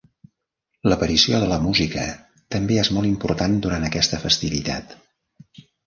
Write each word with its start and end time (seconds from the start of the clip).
L'aparició 0.91 1.41
de 1.43 1.51
la 1.51 1.59
música 1.67 2.07
també 2.57 2.81
és 2.87 2.91
molt 2.99 3.13
important 3.13 3.57
durant 3.67 3.89
aquesta 3.95 4.25
festivitat. 4.27 5.01